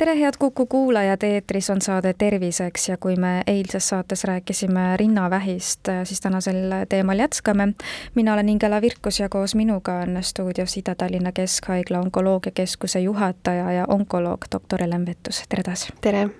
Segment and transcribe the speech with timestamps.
[0.00, 5.88] tere, head Kuku kuulajad, eetris on saade Terviseks ja kui me eilses saates rääkisime rinnavähist,
[6.04, 7.68] siis tänasel teemal jätkame.
[8.14, 14.44] mina olen Ingela Virkus ja koos minuga on stuudios Ida-Tallinna Keskhaigla onkoloogiakeskuse juhataja ja onkoloog
[14.52, 15.92] doktor Helen Vettus, tere taas!
[16.00, 16.30] tere!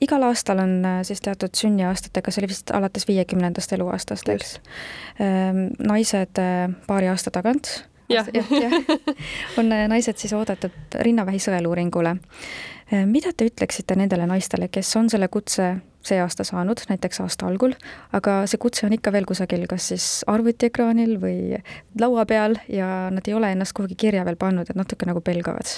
[0.00, 4.56] igal aastal on siis teatud sünniaastatega, see oli vist alates viiekümnendast eluaastast, eks?
[5.20, 6.40] Ehm, naised
[6.86, 8.78] paari aasta tagant jah, jah, jah,
[9.58, 12.16] on äh, naised siis oodatud rinnavähi sõeluuringule.
[12.92, 17.48] Äh, mida te ütleksite nendele naistele, kes on selle kutse see aasta saanud, näiteks aasta
[17.50, 17.74] algul,
[18.14, 21.58] aga see kutse on ikka veel kusagil, kas siis arvutiekraanil või
[21.98, 25.76] laua peal ja nad ei ole ennast kuhugi kirja veel pannud, et natuke nagu pelgavad?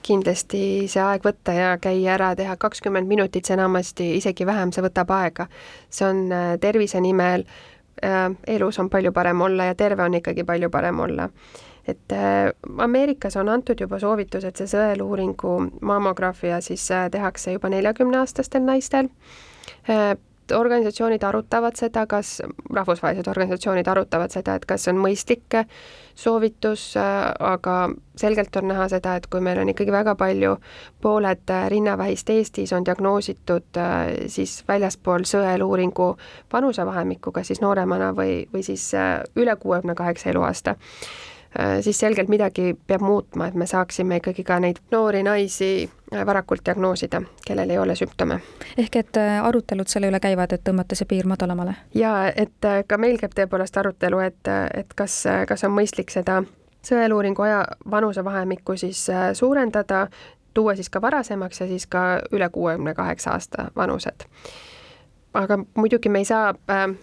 [0.00, 4.84] kindlasti see aeg võtta ja käia ära, teha kakskümmend minutit, see enamasti, isegi vähem, see
[4.86, 5.46] võtab aega.
[5.92, 7.44] see on äh, tervise nimel
[8.46, 11.28] elus on palju parem olla ja terve on ikkagi palju parem olla.
[11.88, 17.68] et äh, Ameerikas on antud juba soovitus, et see sõeluuringu mammograafia siis äh, tehakse juba
[17.68, 19.08] neljakümneaastastel naistel
[20.52, 22.40] äh, organisatsioonid arutavad seda, kas,
[22.74, 25.56] rahvusvahelised organisatsioonid arutavad seda, et kas on mõistlik
[26.20, 27.76] soovitus, aga
[28.20, 30.56] selgelt on näha seda, et kui meil on ikkagi väga palju,
[31.00, 33.80] pooled rinnavähist Eestis on diagnoositud
[34.28, 36.10] siis väljaspool sõeluuringu
[36.52, 38.90] vanusevahemikku, kas siis nooremana või, või siis
[39.36, 40.76] üle kuuekümne kaheksa eluaasta
[41.80, 46.62] siis selgelt midagi peab muutma, et me saaksime ikkagi ka neid noori naisi äh, varakult
[46.66, 48.40] diagnoosida, kellel ei ole sümptome.
[48.78, 51.74] ehk et äh, arutelud selle üle käivad, et tõmmata see piir madalamale?
[51.94, 56.42] jaa, et ka meil käib tõepoolest arutelu, et, et kas, kas on mõistlik seda
[56.86, 59.02] sõeluuringu aja vanusevahemikku siis
[59.34, 60.06] suurendada,
[60.54, 64.26] tuua siis ka varasemaks ja siis ka üle kuuekümne kaheksa aasta vanused.
[65.34, 66.96] aga muidugi me ei saa äh,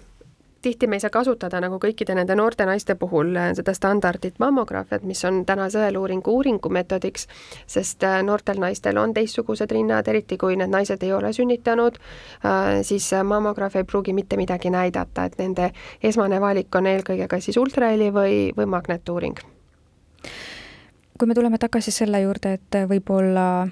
[0.61, 5.05] tihti me ei saa kasutada nagu kõikide nende noorte naiste puhul äh, seda standardit mammograafiat,
[5.07, 7.27] mis on täna sõeluuringu uuringumeetodiks,
[7.67, 11.99] sest äh, noortel naistel on teistsugused rinnad, eriti kui need naised ei ole sünnitanud,
[12.45, 15.71] äh, siis mammograafia ei pruugi mitte midagi näidata, et nende
[16.03, 19.43] esmane valik on eelkõige kas siis ultraheli või, või magnetuuring.
[21.17, 23.67] kui me tuleme tagasi selle juurde, et võib-olla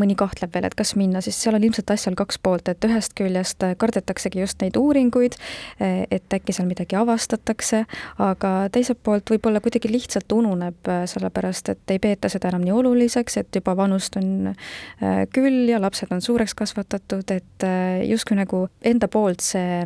[0.00, 3.16] mõni kahtleb veel, et kas minna, siis seal on ilmselt asjal kaks poolt, et ühest
[3.18, 5.36] küljest kardetaksegi just neid uuringuid,
[5.80, 7.84] et äkki seal midagi avastatakse,
[8.22, 13.38] aga teiselt poolt võib-olla kuidagi lihtsalt ununeb, sellepärast et ei peeta seda enam nii oluliseks,
[13.42, 18.66] et juba vanust on äh, küll ja lapsed on suureks kasvatatud, et äh, justkui nagu
[18.84, 19.82] enda poolt see,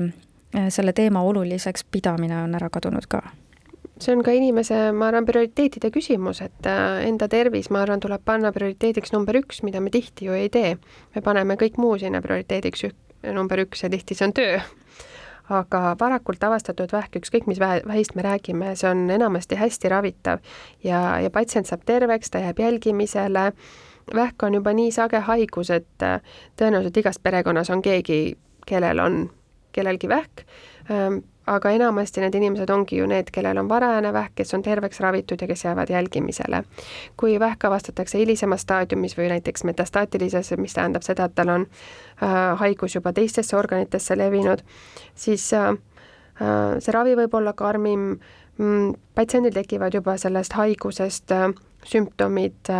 [0.56, 3.22] äh, selle teema oluliseks pidamine on ära kadunud ka
[4.01, 8.23] see on ka inimese, ma arvan, prioriteetide küsimus, et äh, enda tervis, ma arvan, tuleb
[8.25, 10.77] panna prioriteediks number üks, mida me tihti ju ei tee.
[11.15, 12.87] me paneme kõik muu sinna prioriteediks
[13.33, 14.61] number üks ja tihti see on töö.
[15.47, 20.41] aga varakult avastatud vähk, ükskõik mis vähe, vähist me räägime, see on enamasti hästi ravitav
[20.83, 23.53] ja, ja patsient saab terveks, ta jääb jälgimisele,
[24.15, 26.19] vähk on juba nii sage haigus, et äh,
[26.59, 28.37] tõenäoliselt igas perekonnas on keegi,
[28.67, 29.21] kellel on
[29.76, 30.47] kellelgi vähk
[31.47, 35.41] aga enamasti need inimesed ongi ju need, kellel on varajane vähk, kes on terveks ravitud
[35.41, 36.62] ja kes jäävad jälgimisele.
[37.16, 41.66] kui vähk avastatakse hilisemas staadiumis või näiteks metastaatilises, mis tähendab seda, et tal on
[42.56, 44.62] haigus juba teistesse organitesse levinud,
[45.15, 48.19] siis see ravi võib olla karmim
[48.59, 51.32] mm,, patsiendil tekivad juba sellest haigusest
[51.86, 52.72] sümptomid,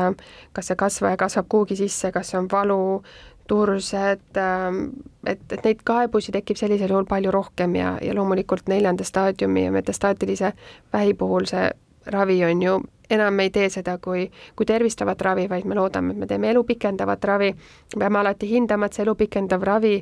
[0.53, 3.03] kas see kasvaja kasvab kuhugi sisse, kas on valu,
[3.49, 4.83] tursed, ähm,
[5.27, 9.73] et, et neid kaebusi tekib sellisel juhul palju rohkem ja, ja loomulikult neljanda staadiumi ja
[9.73, 10.53] metastaatilise
[10.93, 11.71] vähi puhul see
[12.07, 12.77] ravi on ju,
[13.11, 16.63] enam ei tee seda kui, kui tervistavat ravi, vaid me loodame, et me teeme elu
[16.65, 17.51] pikendavat ravi,
[17.99, 19.97] peame alati hindama, et see elu pikendav ravi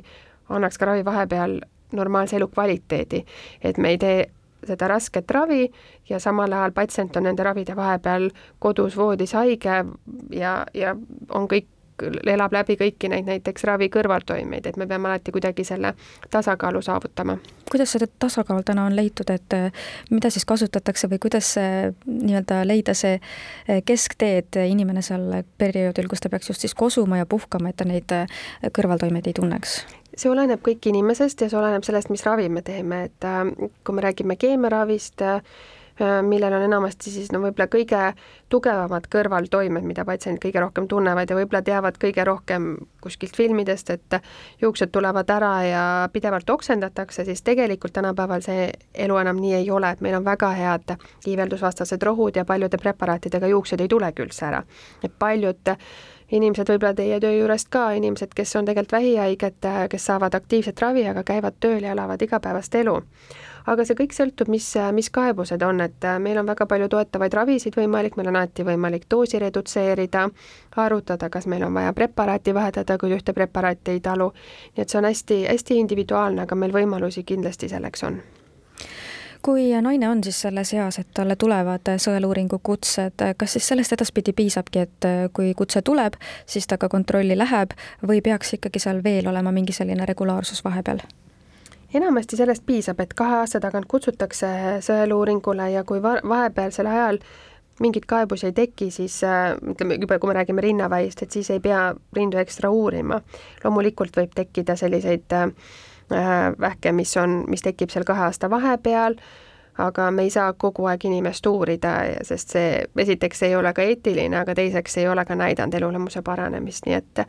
[0.49, 1.59] annaks ka ravi vahepeal
[1.95, 3.25] normaalse elukvaliteedi.
[3.61, 4.25] et me ei tee
[4.65, 5.71] seda rasket ravi
[6.09, 8.29] ja samal ajal patsient on nende ravide vahepeal
[8.59, 9.83] kodus voodis haige
[10.33, 10.95] ja, ja
[11.29, 11.67] on kõik
[12.27, 15.93] elab läbi kõiki neid näiteks ravi kõrvaltoimeid, et me peame alati kuidagi selle
[16.31, 17.37] tasakaalu saavutama.
[17.71, 19.71] kuidas seda tasakaal täna on leitud, et eh,
[20.09, 21.55] mida siis kasutatakse või kuidas
[22.05, 27.17] nii-öelda leida see eh, kesktee, et inimene seal perioodil, kus ta peaks just siis kosuma
[27.17, 28.27] ja puhkama, et ta neid eh,
[28.71, 29.83] kõrvaltoimeid ei tunneks?
[30.15, 33.25] see oleneb kõik inimesest ja see oleneb sellest, mis ravi me teeme, et
[33.83, 35.41] kui me räägime keemiaravist, Äh,
[35.99, 38.01] millel on enamasti siis no võib-olla kõige
[38.51, 44.17] tugevamad kõrvaltoimed, mida patsiendid kõige rohkem tunnevad ja võib-olla teavad kõige rohkem kuskilt filmidest, et
[44.61, 45.83] juuksed tulevad ära ja
[46.13, 48.71] pidevalt oksendatakse, siis tegelikult tänapäeval see
[49.05, 50.97] elu enam nii ei ole, et meil on väga head
[51.27, 54.63] iiveldusvastased rohud ja paljude preparaatidega juuksed ei tulegi üldse ära.
[55.03, 55.75] et paljud
[56.31, 61.05] inimesed võib-olla teie töö juurest ka, inimesed, kes on tegelikult vähihaiged, kes saavad aktiivset ravi,
[61.07, 62.99] aga käivad tööl ja elavad igapäevast elu.
[63.65, 67.33] Aga see kõik sõltub, mis, mis kaebused on, et äh, meil on väga palju toetavaid
[67.33, 70.27] ravisid võimalik, meil on alati võimalik doosi redutseerida,
[70.85, 74.31] arutada, kas meil on vaja preparaati vahetada, kui ühte preparaati ei talu,
[74.75, 78.21] nii et see on hästi-hästi individuaalne, aga meil võimalusi kindlasti selleks on
[79.45, 84.33] kui naine on siis selles eas, et talle tulevad sõeluuringu kutsed, kas siis sellest edaspidi
[84.33, 85.07] piisabki, et
[85.37, 86.17] kui kutse tuleb,
[86.49, 87.75] siis ta ka kontrolli läheb
[88.07, 91.05] või peaks ikkagi seal veel olema mingi selline regulaarsus vahepeal?
[91.95, 94.47] enamasti sellest piisab, et kahe aasta tagant kutsutakse
[94.83, 97.21] sõeluuringule ja kui va vahepealsel ajal
[97.79, 99.21] mingeid kaebusi ei teki, siis
[99.71, 103.21] ütleme, juba kui me räägime rinnaväist, et siis ei pea rindu ekstra uurima.
[103.63, 105.51] loomulikult võib tekkida selliseid äh,
[106.61, 109.15] vähke, mis on, mis tekib seal kahe aasta vahepeal,
[109.77, 114.37] aga me ei saa kogu aeg inimest uurida, sest see esiteks ei ole ka eetiline,
[114.39, 117.25] aga teiseks ei ole ka näidanud elulemuse paranemist, nii et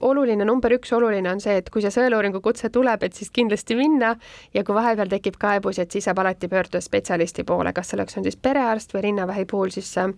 [0.00, 3.76] oluline, number üks oluline on see, et kui see sõeluuringu kutse tuleb, et siis kindlasti
[3.78, 4.12] minna
[4.54, 8.26] ja kui vahepeal tekib kaebusi, et siis saab alati pöörduda spetsialisti poole, kas selleks on
[8.26, 10.12] siis perearst või rinnavähi puhul siis äh,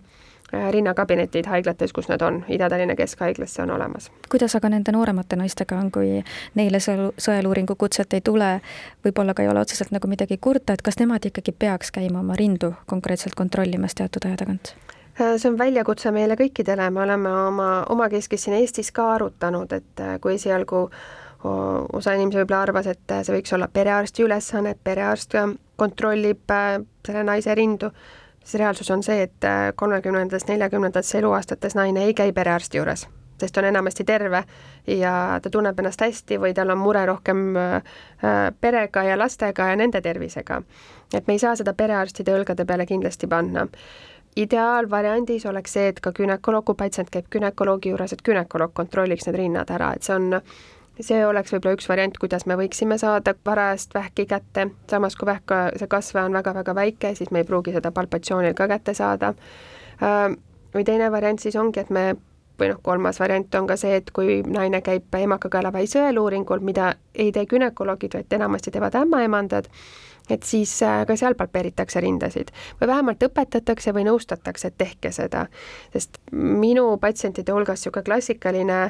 [0.51, 4.11] rinnakabinetid haiglates, kus nad on, Ida-Tallinna Keskhaiglas see on olemas.
[4.31, 6.23] kuidas aga nende nooremate naistega on, kui
[6.55, 8.59] neile sõeluuringu kutset ei tule,
[9.05, 12.37] võib-olla ka ei ole otseselt nagu midagi kurta, et kas nemad ikkagi peaks käima oma
[12.39, 14.73] rindu konkreetselt kontrollimas teatud aja tagant?
[15.21, 20.03] Äh, see on väljakutse meile kõikidele, me oleme oma, omakeskis siin Eestis ka arutanud, et
[20.03, 20.87] äh, kui esialgu
[21.39, 25.35] osa inimesi võib-olla arvas, et äh, see võiks olla perearsti ülesanne, et perearst
[25.79, 26.51] kontrollib
[27.07, 27.91] selle naise rindu,
[28.43, 33.07] siis reaalsus on see, et kolmekümnendates, neljakümnendates eluaastates naine ei käi perearsti juures,
[33.39, 34.43] sest on enamasti terve
[34.87, 37.43] ja ta tunneb ennast hästi või tal on mure rohkem
[38.61, 40.61] perega ja lastega ja nende tervisega.
[41.13, 43.67] et me ei saa seda perearstide õlgade peale kindlasti panna
[44.37, 49.39] ideaalvariandis oleks see, et ka gümnakoloog, kui patsient käib günekoloogi juures, et gümnakoloog kontrolliks need
[49.39, 50.41] rinnad ära, et see on,
[50.99, 55.53] see oleks võib-olla üks variant, kuidas me võiksime saada varajast vähki kätte, samas kui vähk,
[55.79, 59.33] see kasvaja on väga-väga väike, siis me ei pruugi seda palpatsioonil ka kätte saada.
[60.73, 62.15] või teine variant siis ongi, et me
[62.59, 67.31] või noh, kolmas variant on ka see, et kui naine käib emakakaelavähi sõeluuringul, mida ei
[67.31, 69.69] tee gümnakoloogid, vaid enamasti teevad ämmaemandad,
[70.29, 72.51] et siis äh, ka seal palpeeritakse rindasid
[72.81, 75.47] või vähemalt õpetatakse või nõustatakse, et tehke seda.
[75.93, 78.81] sest minu patsientide hulgas niisugune klassikaline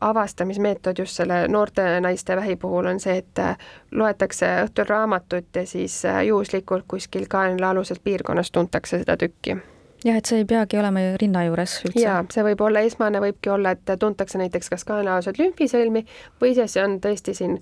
[0.00, 3.56] avastamismeetod just selle noorte naiste vähi puhul on see, et äh,
[3.90, 9.56] loetakse õhtul raamatut ja siis äh, juhuslikult kuskil kaenlaaluses piirkonnas tuntakse seda tükki
[10.04, 12.02] jah, et see ei peagi olema ju rinna juures üldse.
[12.02, 16.04] jaa, see võib olla, esmane võibki olla, et tuntakse näiteks kas kaenlaalused lümfisõlmi
[16.42, 17.60] või siis see on tõesti siin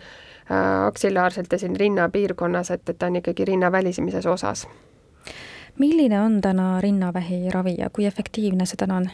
[0.50, 4.68] Äh, aksillaarselt ja siin rinnapiirkonnas, et, et ta on ikkagi rinna välisemises osas.
[5.78, 9.08] milline on täna rinnavähi ravi ja kui efektiivne see täna on?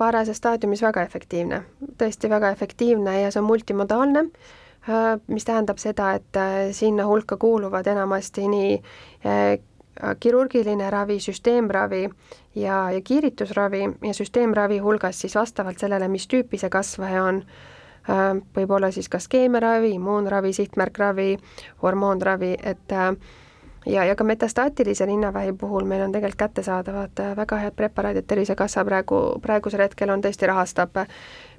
[0.00, 1.62] Varases staadiumis väga efektiivne,
[1.98, 4.26] tõesti väga efektiivne ja see on multimodaalne,
[4.88, 8.78] äh, mis tähendab seda, et äh, sinna hulka kuuluvad enamasti nii
[10.20, 12.04] kirurgiline ravi, süsteemravi
[12.54, 17.42] ja, ja kiiritusravi ja süsteemravi hulgas siis vastavalt sellele, mis tüüpi see kasvaja on.
[18.08, 21.34] Äh, võib-olla siis ka skeemiaravi, immuunravi, sihtmärkravi,
[21.82, 23.10] hormoonravi, et äh,
[23.86, 28.84] ja, ja ka metastaatilise rinnavähi puhul meil on tegelikult kättesaadavad äh, väga head preparaadid, Tervisekassa
[28.84, 31.04] praegu, praegusel hetkel on tõesti, rahastab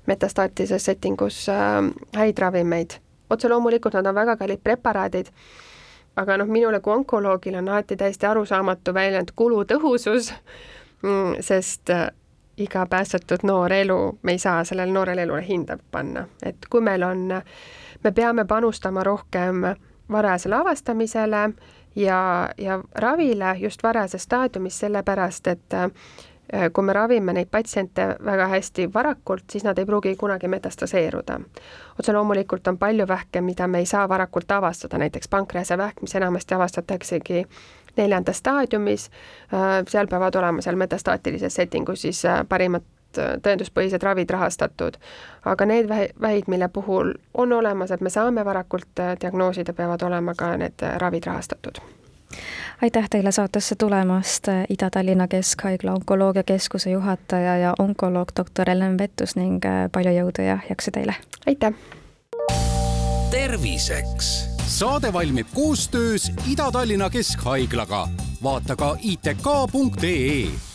[0.08, 1.48] metastaatilises settingus
[2.16, 3.00] häid ravimeid.
[3.30, 5.28] otse loomulikult nad on väga kallid preparaadid,
[6.16, 10.34] aga noh, minule kui onkoloogile on alati täiesti arusaamatu väljend kulutõhusus,
[11.04, 11.92] mm, sest
[12.60, 17.04] iga päästetud noor elu, me ei saa sellele noorele elule hinda panna, et kui meil
[17.04, 17.28] on,
[18.04, 19.64] me peame panustama rohkem
[20.12, 21.50] varajasele avastamisele
[21.96, 25.92] ja, ja ravile just varajases staadiumis, sellepärast et äh,
[26.74, 31.40] kui me ravime neid patsiente väga hästi varakult, siis nad ei pruugi kunagi metastaseeruda.
[32.00, 36.56] otse loomulikult on palju vähke, mida me ei saa varakult avastada, näiteks pankreasevähk, mis enamasti
[36.56, 37.46] avastataksegi
[37.98, 39.10] neljandas staadiumis,
[39.54, 42.82] äh, seal peavad olema seal metastaatilises settingus siis äh, parimad
[43.18, 44.98] tõenduspõhised ravid rahastatud.
[45.46, 45.88] aga need
[46.22, 51.26] vähid, mille puhul on olemas, et me saame varakult diagnoosida, peavad olema ka need ravid
[51.26, 51.82] rahastatud
[52.82, 60.12] aitäh teile saatesse tulemast, Ida-Tallinna Keskhaigla onkoloogiakeskuse juhataja ja onkoloog doktor Ellen Vettus ning palju
[60.12, 61.16] jõudu ja jaksu teile!
[61.48, 61.74] aitäh!
[63.32, 64.30] terviseks
[64.70, 68.08] saade valmib koostöös Ida-Tallinna Keskhaiglaga
[68.44, 70.69] vaata ka itk.ee